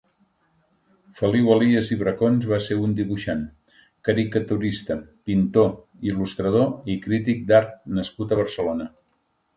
Feliu 1.17 1.51
Elias 1.55 1.91
i 1.95 1.97
Bracons 1.99 2.47
va 2.53 2.59
ser 2.69 2.77
un 2.87 2.95
dibuixant, 3.01 3.43
caricaturista, 4.09 4.97
pintor, 5.31 5.71
il·lustrador 6.13 6.67
i 6.95 6.97
crític 7.07 7.45
d'art 7.53 7.77
nascut 8.01 8.35
a 8.35 8.41
Barcelona. 8.45 8.91